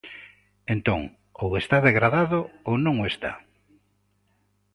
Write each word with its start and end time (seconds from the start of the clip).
Entón, 0.73 1.01
ou 1.43 1.49
está 1.61 1.77
degradado 1.87 2.39
ou 2.67 2.75
non 2.85 2.95
o 3.03 3.05
está. 3.11 3.31